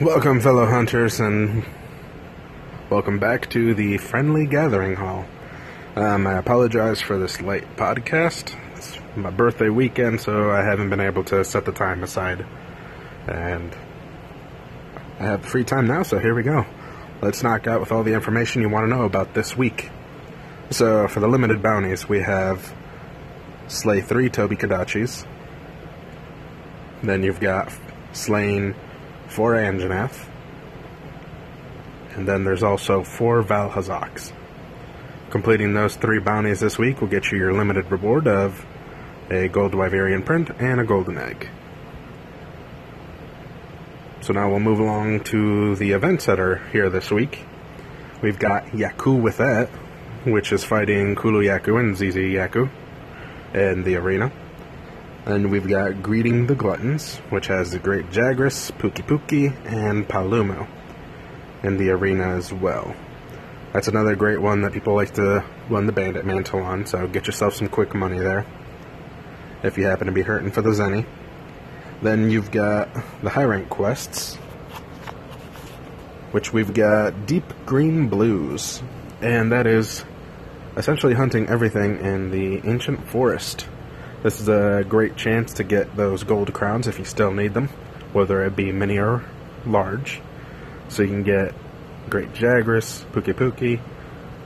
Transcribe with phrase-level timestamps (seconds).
[0.00, 1.64] Welcome, fellow hunters, and
[2.88, 5.26] welcome back to the Friendly Gathering Hall.
[5.96, 8.56] Um, I apologize for this late podcast.
[8.76, 12.46] It's my birthday weekend, so I haven't been able to set the time aside.
[13.26, 13.76] And
[15.18, 16.64] I have free time now, so here we go.
[17.20, 19.90] Let's knock out with all the information you want to know about this week.
[20.70, 22.72] So, for the limited bounties, we have
[23.66, 25.26] slay three Tobi-Kadachis.
[27.02, 27.72] Then you've got
[28.12, 28.76] slain
[29.28, 30.26] four Anjanath.
[32.14, 34.32] And then there's also four Vaal Hazaks.
[35.30, 38.66] Completing those three bounties this week will get you your limited reward of
[39.30, 41.48] a gold Wyverian print and a golden egg.
[44.22, 47.44] So now we'll move along to the events that are here this week.
[48.20, 49.68] We've got Yaku with that,
[50.24, 52.68] which is fighting Kulu-Ya-Ku and Tzitzi-Ya-Ku
[53.54, 54.32] in the arena.
[55.28, 60.66] And we've got Greeting the Gluttons, which has the Great Jagras, Pukei-Pukei, and Paolumu
[61.62, 62.96] in the arena as well.
[63.74, 67.26] That's another great one that people like to run the Bandit Mantle on, so get
[67.26, 68.46] yourself some quick money there.
[69.62, 71.04] If you happen to be hurting for the Zenny.
[72.00, 72.88] Then you've got
[73.22, 74.36] the high rank quests,
[76.30, 78.82] which we've got Deep Green Blues,
[79.20, 80.06] and that is
[80.74, 83.68] essentially hunting everything in the Ancient Forest.
[84.20, 87.68] This is a great chance to get those gold crowns if you still need them,
[88.12, 89.24] whether it be mini or
[89.64, 90.20] large.
[90.88, 91.54] So you can get
[92.10, 93.80] Great Jagras, Pukei-Pukei,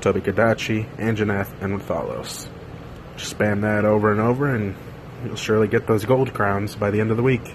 [0.03, 2.49] Tobi-Kadachi, Anjanath, and Rathalos.
[3.17, 4.75] Just spam that over and over, and
[5.25, 7.55] you'll surely get those gold crowns by the end of the week.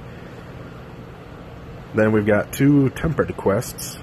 [1.94, 4.00] Then we've got two tempered quests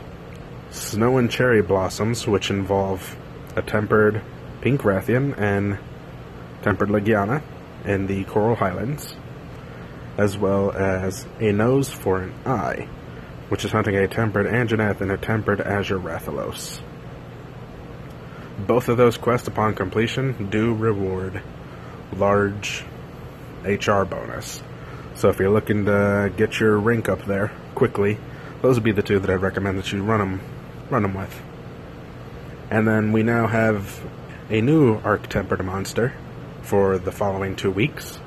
[0.70, 3.16] Snow and Cherry Blossoms, which involve
[3.56, 4.22] a tempered
[4.60, 5.78] Pink Rathian and
[6.62, 7.42] tempered Legiana
[7.84, 9.14] in the Coral Highlands,
[10.16, 12.88] as well as A Nose for an Eye,
[13.48, 16.80] which is hunting a tempered Anjanath and a tempered Azure Rathalos.
[18.66, 21.42] Both of those quests, upon completion, do reward
[22.16, 22.84] large
[23.64, 24.62] HR bonus.
[25.14, 28.18] So if you're looking to get your rank up there quickly,
[28.62, 30.40] those would be the two that I'd recommend that you run them,
[30.90, 31.42] run them with.
[32.70, 34.02] And then we now have
[34.50, 36.14] a new Arc Tempered monster
[36.64, 38.18] for the following two weeks.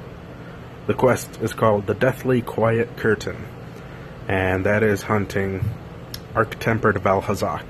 [0.86, 3.46] The quest is called the Deathly Quiet Curtain,
[4.28, 5.68] and that is hunting
[6.36, 7.66] Arc Tempered Vaal Hazak.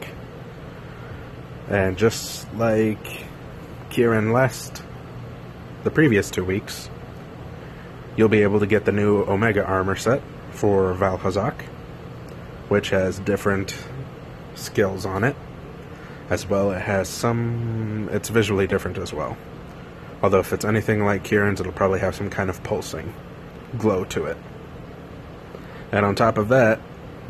[1.69, 3.25] And just like
[3.89, 4.83] Kirin Lest,
[5.83, 6.89] the previous two weeks,
[8.17, 11.61] you'll be able to get the new Omega armor set for Vaal Hazak,
[12.67, 13.75] which has different
[14.55, 15.35] skills on it.
[16.29, 18.09] As well, it has some.
[18.11, 19.37] It's visually different as well.
[20.21, 23.13] Although, if it's anything like Kirin's, it'll probably have some kind of pulsing
[23.77, 24.37] glow to it.
[25.91, 26.79] And on top of that,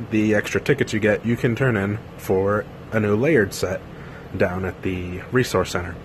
[0.10, 3.82] the extra tickets you get, you can turn in for a new layered set
[4.36, 5.96] down at the Resource Center.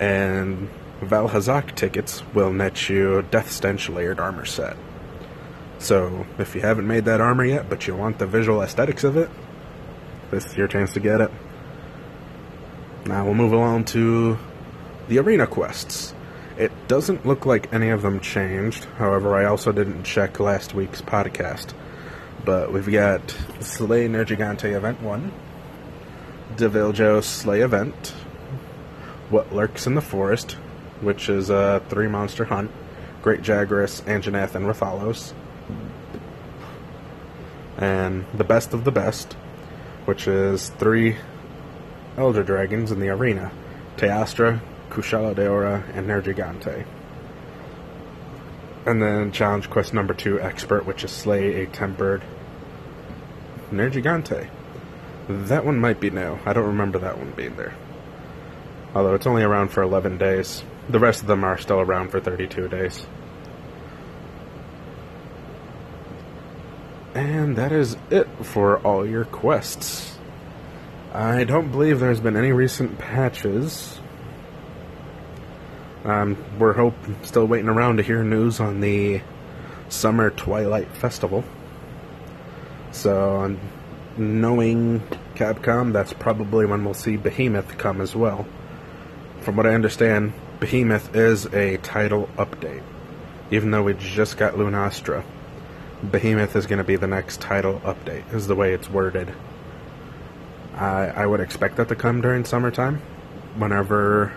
[0.00, 4.76] And Vaal Hazak tickets will net you Death Stench layered armor set.
[5.78, 9.16] So, if you haven't made that armor yet, but you want the visual aesthetics of
[9.16, 9.30] it,
[10.30, 11.30] this is your chance to get it.
[13.06, 14.38] Now we'll move along to
[15.08, 16.14] the arena quests.
[16.56, 18.84] It doesn't look like any of them changed.
[18.96, 21.72] However, I also didn't check last week's podcast.
[22.44, 23.30] But we've got
[23.60, 25.32] Slay Nergigante Event 1,
[26.56, 28.08] Deviljho Slay Event,
[29.30, 30.52] What Lurks in the Forest,
[31.00, 32.70] which is a three monster hunt,
[33.22, 35.32] Great Jagras, Anjanath, and Rathalos,
[37.76, 39.34] and The Best of the Best,
[40.04, 41.16] which is three
[42.16, 43.52] Elder Dragons in the arena,
[43.96, 44.60] Teostra,
[44.98, 46.84] Kushala Daora, and Nergigante.
[48.84, 52.24] And then challenge quest number two, Expert, which is Slay a Tempered
[53.70, 54.50] Nergigante.
[55.28, 56.40] That one might be new.
[56.44, 57.76] I don't remember that one being there.
[58.92, 60.64] Although it's only around for 11 days.
[60.88, 63.06] The rest of them are still around for 32 days.
[67.14, 70.18] And that is it for all your quests.
[71.14, 74.00] I don't believe there's been any recent patches.
[76.08, 79.20] Um, we're hope still waiting around to hear news on the
[79.90, 81.44] Summer Twilight Festival.
[82.92, 83.54] So,
[84.16, 85.02] knowing
[85.34, 88.46] Capcom, that's probably when we'll see Behemoth come as well.
[89.42, 92.82] From what I understand, Behemoth is a title update.
[93.50, 95.22] Even though we just got Lunastra,
[96.10, 99.34] Behemoth is going to be the next title update, is the way it's worded.
[100.74, 103.02] I, I would expect that to come during summertime,
[103.58, 104.32] whenever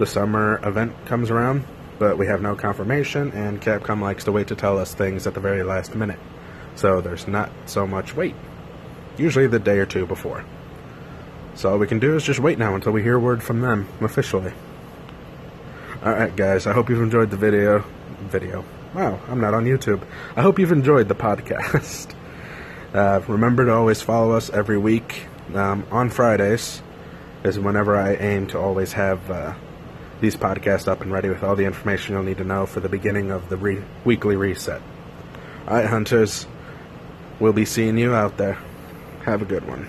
[0.00, 1.62] the summer event comes around,
[1.98, 5.34] but we have no confirmation, and Capcom likes to wait to tell us things at
[5.34, 6.18] the very last minute,
[6.74, 8.34] So there's not so much wait.
[9.18, 10.42] Usually the day or two before.
[11.54, 13.88] So all we can do is just wait now until we hear word from them
[14.00, 14.54] officially.
[16.02, 17.84] Alright guys, I hope you've enjoyed the video.
[18.20, 18.64] Video.
[18.94, 20.02] Wow, I'm not on YouTube.
[20.34, 22.14] I hope you've enjoyed the podcast.
[22.92, 25.26] Uh, remember to always follow us every week.
[25.54, 26.82] Um, on Fridays
[27.44, 29.54] is whenever I aim to always have uh,
[30.20, 32.88] these podcasts up and ready with all the information you'll need to know for the
[32.88, 34.82] beginning of the re- weekly reset.
[35.66, 36.46] Alright, hunters,
[37.38, 38.58] we'll be seeing you out there.
[39.24, 39.88] Have a good one.